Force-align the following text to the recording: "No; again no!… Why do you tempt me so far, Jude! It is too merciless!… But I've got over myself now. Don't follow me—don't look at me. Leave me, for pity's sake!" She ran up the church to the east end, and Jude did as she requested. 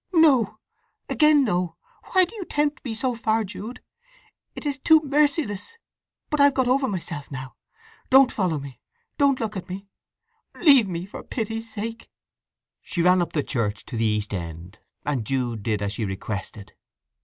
"No; 0.13 0.57
again 1.09 1.43
no!… 1.43 1.75
Why 2.13 2.25
do 2.25 2.33
you 2.33 2.43
tempt 2.45 2.83
me 2.83 2.95
so 2.95 3.13
far, 3.13 3.43
Jude! 3.43 3.83
It 4.55 4.65
is 4.65 4.79
too 4.79 4.99
merciless!… 5.01 5.77
But 6.31 6.41
I've 6.41 6.55
got 6.55 6.67
over 6.67 6.87
myself 6.87 7.29
now. 7.29 7.53
Don't 8.09 8.31
follow 8.31 8.57
me—don't 8.57 9.39
look 9.39 9.55
at 9.55 9.69
me. 9.69 9.85
Leave 10.59 10.87
me, 10.87 11.05
for 11.05 11.21
pity's 11.21 11.71
sake!" 11.71 12.09
She 12.81 13.03
ran 13.03 13.21
up 13.21 13.33
the 13.33 13.43
church 13.43 13.85
to 13.85 13.95
the 13.95 14.05
east 14.05 14.33
end, 14.33 14.79
and 15.05 15.23
Jude 15.23 15.61
did 15.61 15.83
as 15.83 15.93
she 15.93 16.03
requested. 16.05 16.73